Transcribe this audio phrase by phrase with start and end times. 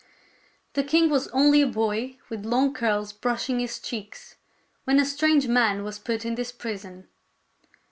[0.73, 4.35] The king was only a boy with long curls brush ing his cheeks,
[4.83, 7.07] when a strange man was put in this prison.